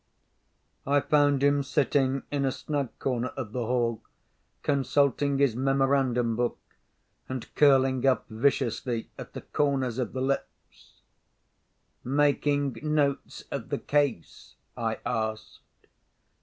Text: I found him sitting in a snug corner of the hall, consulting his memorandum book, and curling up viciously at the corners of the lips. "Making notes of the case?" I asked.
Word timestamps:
I 0.87 0.99
found 0.99 1.43
him 1.43 1.61
sitting 1.61 2.23
in 2.31 2.43
a 2.43 2.51
snug 2.51 2.89
corner 2.97 3.27
of 3.37 3.51
the 3.51 3.67
hall, 3.67 4.01
consulting 4.63 5.37
his 5.37 5.55
memorandum 5.55 6.35
book, 6.35 6.57
and 7.29 7.53
curling 7.53 8.03
up 8.07 8.25
viciously 8.27 9.11
at 9.19 9.33
the 9.33 9.41
corners 9.41 9.99
of 9.99 10.13
the 10.13 10.21
lips. 10.21 11.03
"Making 12.03 12.79
notes 12.81 13.43
of 13.51 13.69
the 13.69 13.77
case?" 13.77 14.55
I 14.75 14.97
asked. 15.05 15.59